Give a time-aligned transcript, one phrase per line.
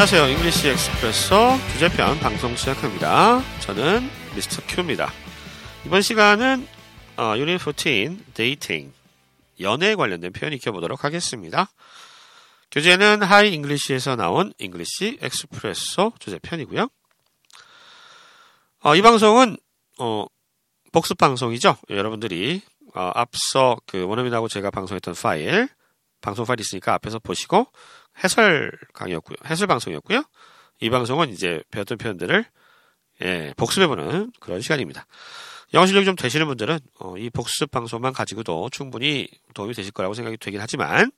[0.00, 0.28] 안녕하세요.
[0.28, 3.42] English Expresso 주제편 방송 시작합니다.
[3.60, 4.62] 저는 Mr.
[4.66, 5.12] Q입니다.
[5.84, 6.66] 이번 시간은
[7.18, 8.94] 어, 유닛 14 dating
[9.60, 11.70] 연애에 관련된 표현 익혀보도록 하겠습니다.
[12.70, 16.88] 교재는 Hi English에서 나온 English Expresso 주제편이고요.
[18.82, 19.58] 어, 이 방송은
[19.98, 20.24] 어,
[20.92, 21.76] 복습 방송이죠.
[21.90, 22.62] 여러분들이
[22.94, 25.68] 어, 앞서 그 원어민하고 제가 방송했던 파일
[26.20, 27.66] 방송 파일 있으니까 앞에서 보시고
[28.22, 29.36] 해설 강의였고요.
[29.46, 30.22] 해설 방송이었고요.
[30.80, 32.44] 이 방송은 이제 배웠던 표현들을
[33.22, 35.06] 예, 복습해보는 그런 시간입니다.
[35.74, 40.36] 영어 실력이 좀 되시는 분들은 어, 이 복습 방송만 가지고도 충분히 도움이 되실 거라고 생각이
[40.38, 41.12] 되긴 하지만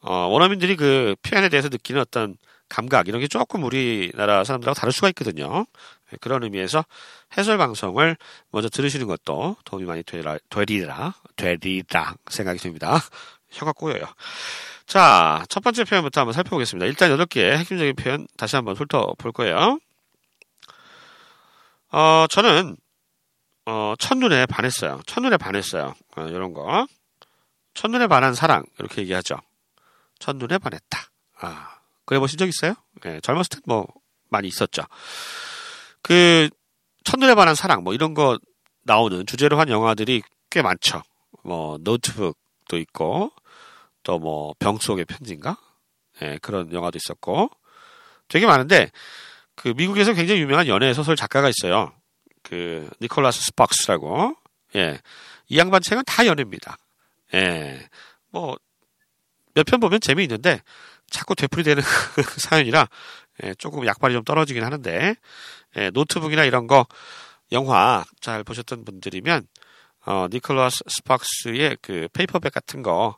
[0.00, 2.36] 어, 원어민들이 그 표현에 대해서 느끼는 어떤
[2.68, 5.66] 감각 이런 게 조금 우리나라 사람들하고 다를 수가 있거든요.
[6.12, 6.84] 예, 그런 의미에서
[7.36, 8.16] 해설 방송을
[8.50, 13.00] 먼저 들으시는 것도 도움이 많이 되라, 되리라, 되리라 생각이 듭니다.
[13.50, 14.04] 혀가 꼬여요.
[14.86, 16.86] 자, 첫 번째 표현부터 한번 살펴보겠습니다.
[16.86, 19.78] 일단 8개의 핵심적인 표현 다시 한번 훑어볼 거예요.
[21.90, 22.76] 어, 저는,
[23.66, 25.00] 어, 첫눈에 반했어요.
[25.06, 25.94] 첫눈에 반했어요.
[26.16, 26.86] 어, 이런 거.
[27.74, 28.64] 첫눈에 반한 사랑.
[28.78, 29.36] 이렇게 얘기하죠.
[30.20, 30.98] 첫눈에 반했다.
[31.40, 32.74] 아, 그래 보신 적 있어요?
[33.02, 33.86] 네, 젊었을 때 뭐,
[34.28, 34.82] 많이 있었죠.
[36.00, 36.48] 그,
[37.04, 38.38] 첫눈에 반한 사랑, 뭐, 이런 거
[38.84, 41.02] 나오는 주제로 한 영화들이 꽤 많죠.
[41.42, 42.36] 뭐, 노트북
[42.68, 43.32] 도 있고,
[44.02, 45.56] 또 뭐, 병 속의 편지인가?
[46.22, 47.50] 예, 그런 영화도 있었고,
[48.28, 48.90] 되게 많은데,
[49.54, 51.92] 그, 미국에서 굉장히 유명한 연애 소설 작가가 있어요.
[52.42, 54.36] 그, 니콜라스 스파크스라고.
[54.76, 55.00] 예.
[55.48, 56.76] 이 양반 책은 다 연애입니다.
[57.34, 57.88] 예.
[58.30, 58.56] 뭐,
[59.54, 60.60] 몇 편 보면 재미있는데,
[61.10, 61.82] 자꾸 되풀이되는
[62.38, 62.88] 사연이라,
[63.44, 65.14] 예, 조금 약발이 좀 떨어지긴 하는데,
[65.76, 66.86] 예, 노트북이나 이런 거,
[67.52, 69.46] 영화 잘 보셨던 분들이면,
[70.06, 73.16] 어, 니콜라스 스파크스의 그 페이퍼백 같은 거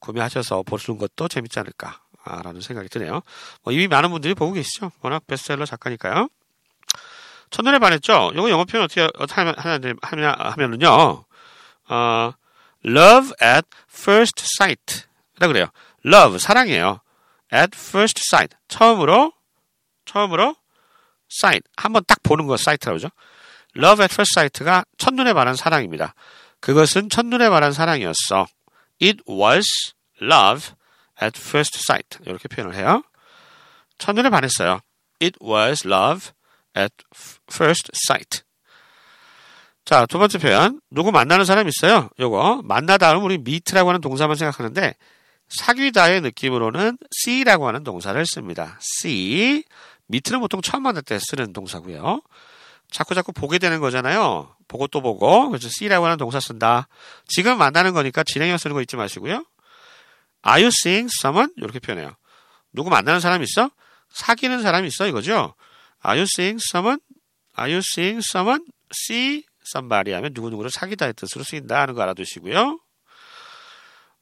[0.00, 3.22] 구매하셔서 보시는 것도 재밌지 않을까라는 생각이 드네요.
[3.62, 4.90] 뭐 이미 많은 분들이 보고 계시죠.
[5.00, 6.28] 워낙 베스트셀러 작가니까요.
[7.50, 8.32] 첫눈에 반했죠.
[8.34, 9.54] 이거 영어 표현 어떻게 하냐,
[10.02, 11.24] 하냐, 하면은요.
[11.88, 12.32] 어,
[12.84, 15.04] love at first sight.
[15.38, 15.66] 라 그래요.
[16.04, 17.00] love 사랑이에요.
[17.52, 18.56] at first sight.
[18.66, 19.32] 처음으로
[20.04, 20.56] 처음으로
[21.32, 23.08] sight 한번 딱 보는 거 sight라고 그러죠.
[23.76, 26.14] Love at first sight가 첫눈에 반한 사랑입니다.
[26.60, 28.46] 그것은 첫눈에 반한 사랑이었어.
[29.02, 29.66] It was
[30.22, 30.74] love
[31.22, 32.18] at first sight.
[32.26, 33.02] 이렇게 표현을 해요.
[33.98, 34.80] 첫눈에 반했어요.
[35.20, 36.32] It was love
[36.76, 36.94] at
[37.52, 38.42] first sight.
[39.84, 40.80] 자, 두 번째 표현.
[40.90, 42.08] 누구 만나는 사람 있어요?
[42.18, 42.62] 요거.
[42.64, 44.94] 만나다 하면 우리 meet라고 하는 동사만 생각하는데
[45.48, 48.78] 사귀다의 느낌으로는 see라고 하는 동사를 씁니다.
[48.98, 49.62] see.
[50.08, 52.22] meet는 보통 처음 만날 때 쓰는 동사고요.
[52.94, 54.54] 자꾸 자꾸 보게 되는 거잖아요.
[54.68, 55.50] 보고 또 보고.
[55.50, 56.86] 그래서 see라고 하는 동사 쓴다.
[57.26, 59.44] 지금 만나는 거니까 진행형 쓰는 거 잊지 마시고요.
[60.46, 61.52] Are you seeing someone?
[61.56, 62.14] 이렇게 표현해요.
[62.72, 63.68] 누구 만나는 사람 있어?
[64.10, 65.08] 사귀는 사람 있어?
[65.08, 65.56] 이거죠.
[66.06, 67.00] Are you seeing someone?
[67.58, 68.64] Are you seeing someone?
[68.94, 72.78] See somebody 하면 누구누구를 사귀다의 뜻으로 쓰인다 하는 거 알아두시고요.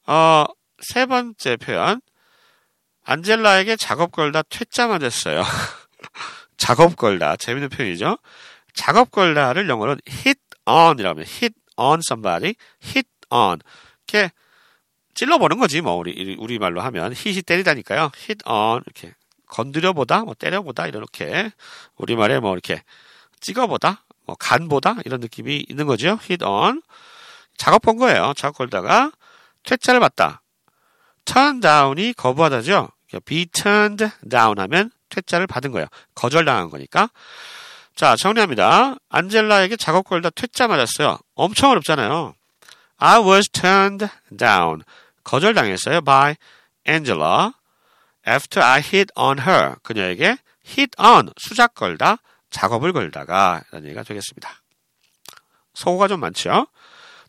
[0.07, 0.45] 어,
[0.81, 2.01] 세 번째 표현.
[3.05, 5.43] 안젤라에게 작업 걸다 퇴짜 맞았어요.
[6.57, 7.37] 작업 걸다.
[7.37, 8.17] 재밌는 표현이죠.
[8.75, 13.59] 작업 걸다를 영어로 hit on이라고 하면 hit on somebody, hit on.
[14.07, 14.33] 이렇게
[15.15, 17.13] 찔러보는 거지, 뭐, 우리, 우리 말로 하면.
[17.13, 18.11] hit이 때리다니까요.
[18.17, 18.83] hit on.
[18.87, 19.15] 이렇게
[19.47, 21.53] 건드려보다, 뭐, 때려보다, 이렇게.
[21.97, 22.83] 우리말에 뭐, 이렇게
[23.41, 26.19] 찍어보다, 뭐, 간보다, 이런 느낌이 있는 거죠.
[26.23, 26.83] hit on.
[27.57, 28.33] 작업 본 거예요.
[28.37, 29.13] 작업 걸다가
[29.65, 30.43] 퇴짜를 맞다.
[31.25, 32.89] turn down이 거부하다죠.
[33.25, 35.87] be turned down 하면 퇴짜를 받은 거예요.
[36.15, 37.11] 거절당한 거니까.
[37.95, 38.97] 자, 정리합니다.
[39.11, 41.19] 안젤라에게 작업 걸다 퇴짜 맞았어요.
[41.35, 42.35] 엄청 어렵잖아요.
[42.97, 44.83] I was turned down.
[45.25, 46.01] 거절당했어요.
[46.01, 46.37] by
[46.89, 47.53] Angela
[48.27, 49.77] after I hit on her.
[49.83, 52.19] 그녀에게 hit on, 수작 걸다,
[52.51, 54.51] 작업을 걸다가 라는 얘기가 되겠습니다.
[55.75, 56.67] 소고가 좀 많죠?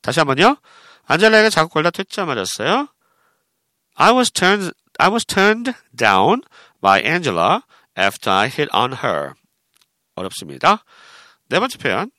[0.02, 0.58] 다시 한번요.
[1.06, 2.88] 안젤라에게 작업 걸다 퇴짜 맞았어요.
[3.96, 6.42] I was turned, I was turned down
[6.82, 7.62] by Angela
[7.98, 9.34] after I hit on her.
[10.16, 10.84] 어렵습니다.
[11.50, 12.12] 네 번째 표현.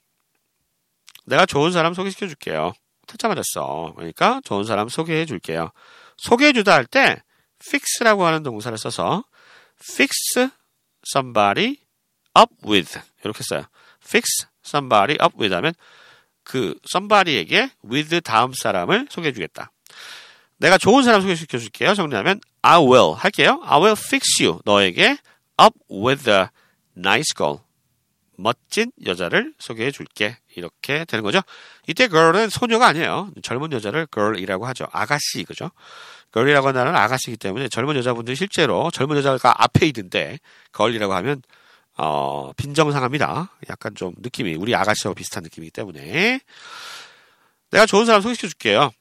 [1.27, 2.73] 내가 좋은 사람 소개시켜 줄게요.
[3.07, 3.93] 퇴짜 맞았어.
[3.97, 5.71] 그러니까 좋은 사람 소개해 줄게요.
[6.17, 7.23] 소개해 주다 할 때
[7.67, 9.25] fix라고 하는 동사를 써서
[9.83, 10.49] fix
[11.15, 11.77] somebody
[12.39, 13.65] up with 이렇게 써요.
[14.05, 15.73] fix somebody up with 하면
[16.43, 19.73] 그 somebody에게 with 다음 사람을 소개해 주겠다.
[20.59, 21.95] 내가 좋은 사람 소개시켜 줄게요.
[21.95, 23.61] 정리하면 I will 할게요.
[23.65, 24.61] I will fix you.
[24.65, 25.17] 너에게
[25.61, 26.47] up with a
[26.97, 27.64] nice girl.
[28.37, 30.37] 멋진 여자를 소개해 줄게.
[30.55, 31.41] 이렇게 되는 거죠.
[31.87, 33.31] 이때 girl은 소녀가 아니에요.
[33.43, 34.87] 젊은 여자를 girl이라고 하죠.
[34.93, 35.71] 아가씨, 그죠?
[36.33, 40.39] girl이라고 하는 아가씨이기 때문에 젊은 여자분들이 실제로 젊은 여자가 앞에 있는데
[40.77, 41.43] girl이라고 하면
[41.97, 43.51] 어, 빈정상합니다.
[43.71, 46.41] 약간 좀 느낌이 우리 아가씨하고 비슷한 느낌이기 때문에
[47.71, 48.93] 내가 좋은 사람 소개시켜 줄게요.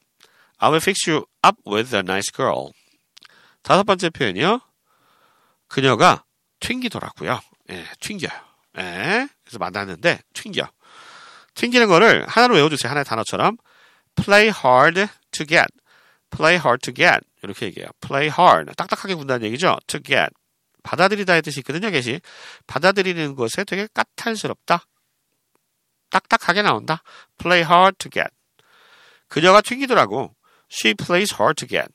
[0.58, 2.72] I will fix you up with a nice girl.
[3.64, 4.62] 다섯 번째 표현이요.
[5.68, 6.24] 그녀가
[6.60, 7.40] 튕기더라고요.
[7.72, 8.53] 예, 튕겨요.
[8.78, 10.68] 예, 그래서 만났는데 튕겨.
[11.56, 12.90] 튕기는 거를 하나로 외워주세요.
[12.90, 13.58] 하나의 단어처럼
[14.16, 15.68] play hard to get,
[16.32, 17.90] play hard to get 이렇게 얘기해요.
[18.02, 19.78] play hard 딱딱하게 군다는 얘기죠.
[19.88, 20.30] to get
[20.84, 21.90] 받아들이다의 뜻이 있거든요.
[21.90, 22.20] 계시
[22.68, 24.86] 받아들이는 것에 되게 까탈스럽다.
[26.10, 27.02] 딱딱하게 나온다.
[27.38, 28.30] play hard to get.
[29.28, 30.36] 그녀가 튕기더라고.
[30.72, 31.92] She plays hard to get.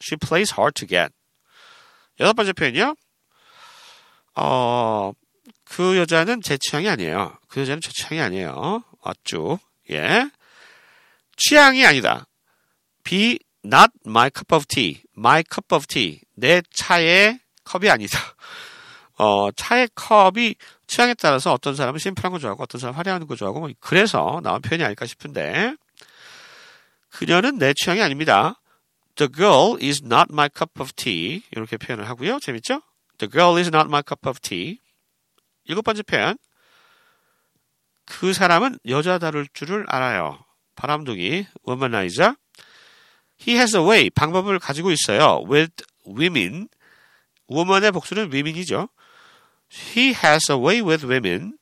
[0.00, 1.12] She plays hard to get.
[2.20, 2.94] 여섯 번째 표현이요.
[4.36, 5.12] 어,
[5.64, 7.36] 그 여자는 제 취향이 아니에요.
[7.48, 8.84] 그 여자는 제 취향이 아니에요.
[9.00, 9.58] 어쭈.
[9.90, 10.30] 예.
[11.36, 12.26] 취향이 아니다.
[13.02, 15.02] Be not my cup of tea.
[15.16, 16.20] My cup of tea.
[16.34, 18.18] 내 차의 컵이 아니다.
[19.16, 20.56] 어, 차의 컵이
[20.86, 24.60] 취향에 따라서 어떤 사람은 심플한 거 좋아하고 어떤 사람은 화려한 거 좋아하고 뭐 그래서 나온
[24.60, 25.74] 표현이 아닐까 싶은데
[27.10, 28.60] 그녀는 내 취향이 아닙니다.
[29.16, 31.42] The girl is not my cup of tea.
[31.52, 32.40] 이렇게 표현을 하고요.
[32.40, 32.82] 재밌죠?
[33.18, 34.80] The girl is not my cup of tea.
[35.64, 36.36] 일곱 번째 표현.
[38.06, 40.44] 그 사람은 여자 다룰 줄을 알아요.
[40.74, 42.34] 바람둥이, womanizer.
[43.40, 45.44] He has a way, 방법을 가지고 있어요.
[45.48, 46.68] with women.
[47.48, 48.88] woman의 복수는 women이죠.
[49.70, 51.56] He has a way with women.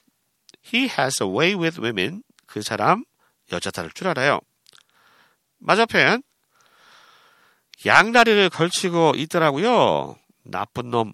[0.65, 2.23] He has a way with women.
[2.47, 3.05] 그 사람
[3.53, 4.41] 여자 다룰 줄 알아요.
[5.59, 6.23] 맞아 표현.
[7.85, 10.17] 양다리를 걸치고 있더라고요.
[10.45, 11.13] 나쁜 놈.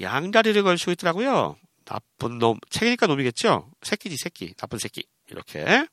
[0.00, 1.56] 양다리를 걸치고 있더라고요.
[1.86, 2.58] 나쁜 놈.
[2.68, 3.70] 책이니까 놈이겠죠?
[3.82, 4.52] 새끼지, 새끼.
[4.54, 5.04] 나쁜 새끼.
[5.30, 5.86] 이렇게.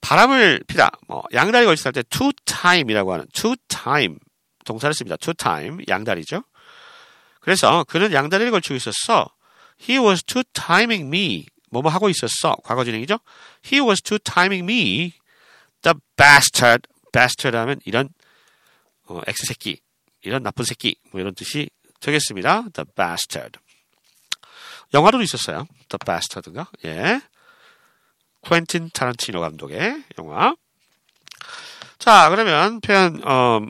[0.00, 0.90] 바람을 피다.
[1.08, 4.18] 뭐, 양다리 걸칠 때 to time이라고 하는 to time.
[4.64, 5.16] 동사를 씁니다.
[5.16, 5.84] to time.
[5.88, 6.44] 양다리죠.
[7.40, 9.30] 그래서 그는 양다리를 걸치고 있었어.
[9.80, 11.46] He was to timing me.
[11.70, 12.56] 뭐뭐 하고 있었어.
[12.62, 13.18] 과거 진행이죠.
[13.64, 15.12] He was to timing me.
[15.82, 16.88] The bastard.
[17.12, 18.08] bastard 하면 이런
[19.08, 19.80] 어, X새끼,
[20.22, 21.70] 이런 나쁜 새끼 뭐 이런 뜻이
[22.00, 22.68] 되겠습니다.
[22.72, 23.58] The bastard.
[24.94, 25.66] 영화도 있었어요.
[25.88, 26.70] The bastard가.
[26.84, 27.20] 예.
[28.44, 30.54] 퀸틴 타란티노 감독의 영화.
[31.98, 33.60] 자, 그러면 표현 어,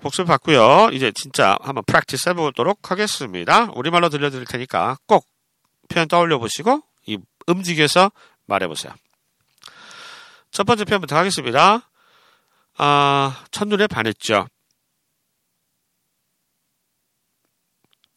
[0.00, 0.90] 복습 받고요.
[0.92, 3.70] 이제 진짜 한번 프랙티스 해보도록 하겠습니다.
[3.74, 5.26] 우리말로 들려드릴 테니까 꼭
[5.88, 8.10] 표현 떠올려 보시고 이 움직여서
[8.46, 8.92] 말해보세요.
[10.50, 11.88] 첫 번째 표현부터 하겠습니다.
[12.76, 14.48] 아, 첫눈에 반했죠.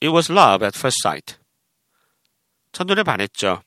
[0.01, 1.37] It was love at first sight.
[2.77, 3.63] 첫눈에 반했죠.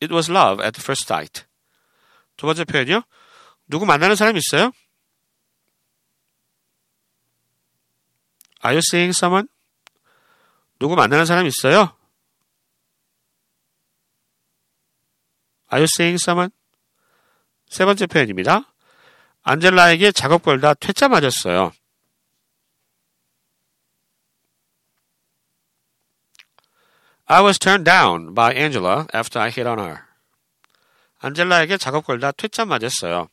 [0.00, 1.44] It was love at first sight.
[2.36, 3.02] 두 번째 표현이요.
[3.66, 4.70] 누구 만나는 사람 있어요?
[8.64, 9.48] Are you seeing someone?
[10.78, 11.96] 누구 만나는 사람 있어요?
[15.72, 16.52] Are you seeing someone?
[17.66, 18.72] 세 번째 표현입니다.
[19.42, 21.72] 안젤라에게 작업 걸다 퇴짜 맞았어요.
[27.30, 30.02] I was turned down by Angela after I hit on her.
[31.20, 33.28] 안젤라에게 작업 걸다 퇴짜 맞았어요.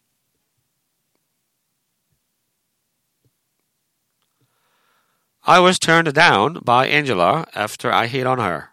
[5.42, 8.68] I was turned down by Angela after I hit on her.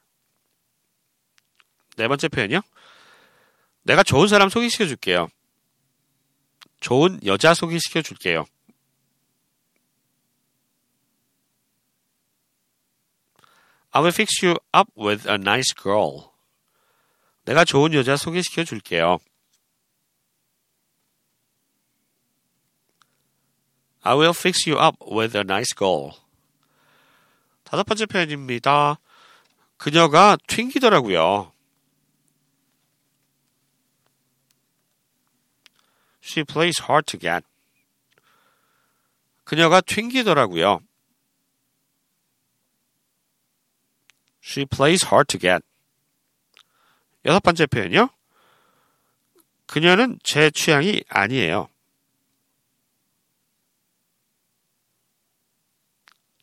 [1.97, 2.61] 네 번째 표현이요.
[3.85, 5.29] 내가 좋은 사람 소개시켜 줄게요.
[6.81, 8.45] 좋은 여자 소개시켜 줄게요.
[13.97, 16.33] I will fix you up with a nice girl.
[17.45, 19.19] 내가 좋은 여자 소개시켜 줄게요.
[24.03, 26.11] I will fix you up with a nice girl.
[27.63, 28.99] 다섯 번째 표현입니다.
[29.77, 31.53] 그녀가 튕기더라고요.
[36.21, 37.47] She plays hard to get.
[39.45, 40.81] 그녀가 튕기더라고요.
[44.44, 45.64] She plays hard to get.
[47.26, 48.10] 여섯 번째 표현이요.
[49.68, 51.70] 그녀는 제 취향이 아니에요.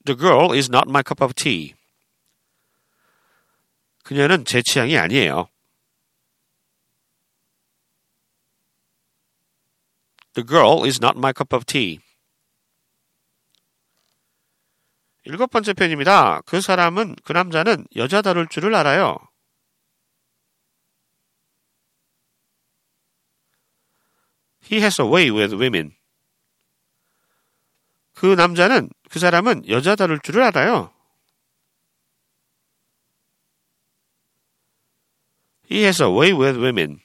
[0.05, 1.75] The girl is not my cup of tea.
[4.05, 5.49] 그녀는 제 취향이 아니에요.
[10.35, 11.99] The girl is not my cup of tea.
[15.24, 16.42] 일곱 번째 표현입니다.
[16.42, 19.18] 그 사람은, 그 남자는 여자 다룰 줄을 알아요.
[24.72, 25.94] He has a way with women.
[28.14, 30.92] 그 남자는, 그 사람은 여자 다룰 줄을 알아요.
[35.70, 37.00] He has a way with women.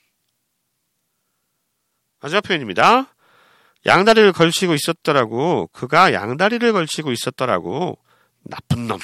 [2.20, 3.14] 마지막 표현입니다.
[3.84, 5.68] 양다리를 걸치고 있었더라고.
[5.68, 7.98] 그가 양다리를 걸치고 있었더라고.
[8.48, 9.00] 나쁜 놈.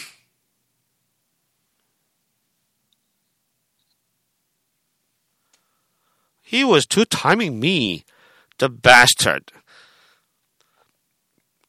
[6.45, 8.05] He was two-timing me,
[8.59, 9.45] the bastard.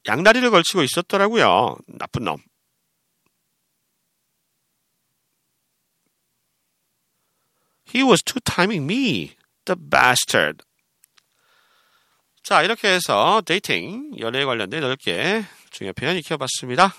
[0.05, 1.77] 양다리를 걸치고 있었더라고요.
[1.87, 2.37] 나쁜 놈.
[7.87, 10.65] He was two-timing me, the bastard.
[12.43, 16.93] 자, 이렇게 해서 dating, 연애에 관련된 여덟 개 중요한 표현 익혀봤습니다.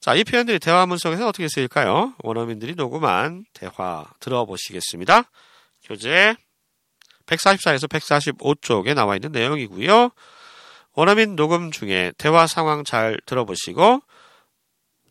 [0.00, 2.14] 자, 이 표현들이 대화문 속에서 어떻게 쓰일까요?
[2.22, 5.24] 원어민들이 녹음한 대화 들어보시겠습니다.
[5.84, 6.36] 교재
[7.26, 10.10] 144에서 145쪽에 나와 있는 내용이고요.
[10.94, 14.02] 원어민 녹음 중에 대화 상황 잘 들어보시고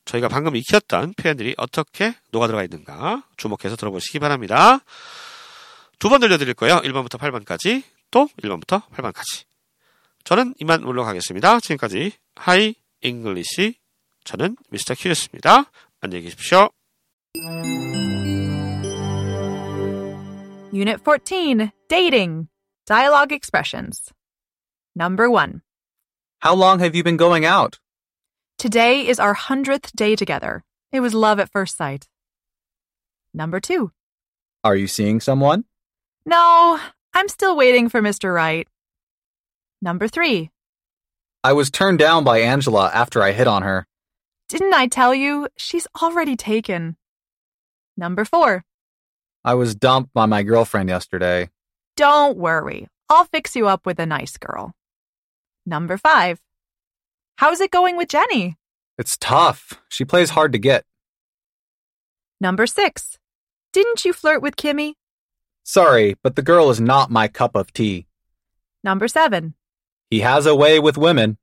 [0.05, 4.79] 저희가 방금 익혔던 표현들이 어떻게 녹아 들어가 있는가 주목해서 들어보시기 바랍니다.
[5.99, 6.77] 두 번 들려드릴 거예요.
[6.77, 9.43] 1번부터 8번까지 또 1번부터 8번까지.
[10.23, 11.59] 저는 이만 물러가겠습니다.
[11.59, 13.75] 지금까지 Hi English
[14.26, 15.64] 저는 미스터 큐였습니다.
[16.00, 16.70] 안녕히 계십시오.
[20.72, 22.48] Unit 14 Dating
[22.86, 24.12] Dialogue Expressions.
[24.94, 25.62] Number 1.
[26.40, 27.78] How long have you been going out?
[28.58, 30.64] Today is our hundredth day together.
[30.92, 32.08] It was love at first sight.
[33.34, 33.90] Number 2.
[34.64, 35.64] Are you seeing someone?
[36.24, 36.78] No,
[37.14, 38.32] I'm still waiting for Mr.
[38.34, 38.68] Right.
[39.80, 40.50] Number 3.
[41.44, 43.86] I was turned down by Angela after I hit on her.
[44.49, 45.47] Didn't I tell you?
[45.57, 46.95] She's already taken.
[47.97, 48.63] Number 4.
[49.43, 51.49] I was dumped by my girlfriend yesterday.
[51.95, 52.87] Don't worry.
[53.09, 54.73] I'll fix you up with a nice girl.
[55.65, 56.39] Number 5.
[57.37, 58.57] How's it going with Jenny?
[58.97, 59.73] It's tough.
[59.89, 60.85] She plays hard to get.
[62.39, 63.19] Number 6.
[63.73, 64.93] Didn't you flirt with Kimmy?
[65.63, 68.07] Sorry, but the girl is not my cup of tea.
[68.83, 69.53] Number 7.
[70.09, 71.37] He has a way with women.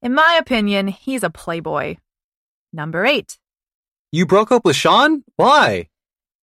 [0.00, 1.96] In my opinion, he's a playboy.
[2.72, 3.38] Number 8.
[4.12, 5.24] You broke up with Sean?
[5.36, 5.88] Why?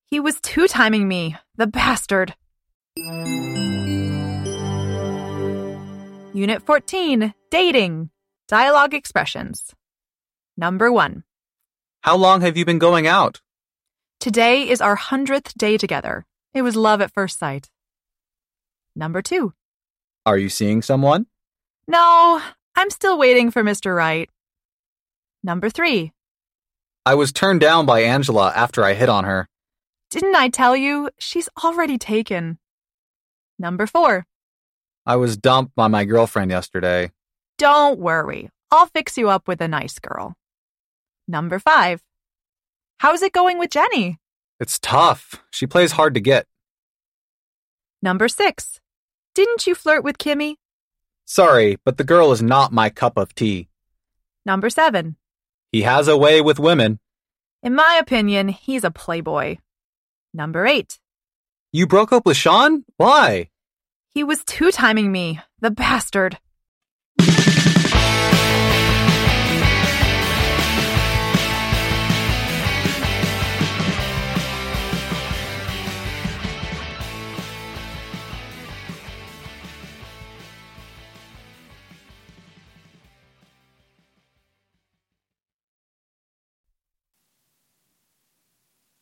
[0.07, 2.35] He was two timing me, the bastard.
[6.33, 8.09] Unit 14 Dating
[8.47, 9.73] Dialogue Expressions.
[10.57, 11.23] Number 1.
[12.01, 13.41] How long have you been going out?
[14.19, 16.25] Today is our hundredth day together.
[16.53, 17.69] It was love at first sight.
[18.95, 19.53] Number 2.
[20.25, 21.25] Are you seeing someone?
[21.87, 22.41] No,
[22.75, 23.95] I'm still waiting for Mr.
[23.95, 24.29] Right.
[25.43, 26.11] Number 3.
[27.05, 29.47] I was turned down by Angela after I hit on her.
[30.09, 31.09] Didn't I tell you?
[31.19, 32.57] She's already taken.
[33.59, 34.25] Number 4.
[35.05, 37.11] I was dumped by my girlfriend yesterday.
[37.59, 38.49] Don't worry.
[38.71, 40.33] I'll fix you up with a nice girl.
[41.27, 42.01] Number 5.
[42.99, 44.17] How's it going with Jenny?
[44.59, 45.43] It's tough.
[45.51, 46.47] She plays hard to get.
[48.01, 48.79] Number 6.
[49.35, 50.55] Didn't you flirt with Kimmy?
[51.25, 53.67] Sorry, but the girl is not my cup of tea.
[54.45, 55.17] Number 7.
[55.71, 56.99] He has a way with women.
[57.63, 59.57] In my opinion, he's a playboy.
[60.33, 60.99] Number 8.
[61.71, 62.85] You broke up with Sean?
[62.97, 63.49] Why?
[64.09, 66.37] He was two timing me, the bastard.